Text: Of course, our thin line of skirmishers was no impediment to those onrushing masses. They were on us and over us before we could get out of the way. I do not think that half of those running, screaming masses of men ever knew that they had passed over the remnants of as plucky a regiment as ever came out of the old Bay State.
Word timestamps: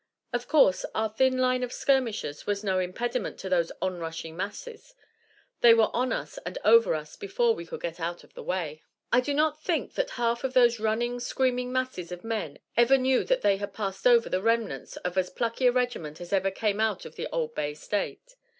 Of 0.33 0.47
course, 0.47 0.83
our 0.95 1.09
thin 1.09 1.37
line 1.37 1.61
of 1.61 1.71
skirmishers 1.71 2.47
was 2.47 2.63
no 2.63 2.79
impediment 2.79 3.37
to 3.41 3.49
those 3.49 3.71
onrushing 3.83 4.35
masses. 4.35 4.95
They 5.59 5.75
were 5.75 5.91
on 5.95 6.11
us 6.11 6.39
and 6.43 6.57
over 6.65 6.95
us 6.95 7.15
before 7.15 7.53
we 7.53 7.67
could 7.67 7.81
get 7.81 7.99
out 7.99 8.23
of 8.23 8.33
the 8.33 8.41
way. 8.41 8.81
I 9.11 9.19
do 9.21 9.35
not 9.35 9.61
think 9.61 9.93
that 9.93 10.17
half 10.17 10.43
of 10.43 10.53
those 10.55 10.79
running, 10.79 11.19
screaming 11.19 11.71
masses 11.71 12.11
of 12.11 12.23
men 12.23 12.57
ever 12.75 12.97
knew 12.97 13.23
that 13.25 13.43
they 13.43 13.57
had 13.57 13.75
passed 13.75 14.07
over 14.07 14.27
the 14.27 14.41
remnants 14.41 14.97
of 14.97 15.19
as 15.19 15.29
plucky 15.29 15.67
a 15.67 15.71
regiment 15.71 16.19
as 16.19 16.33
ever 16.33 16.49
came 16.49 16.79
out 16.79 17.05
of 17.05 17.13
the 17.15 17.27
old 17.31 17.53
Bay 17.53 17.75
State. 17.75 18.37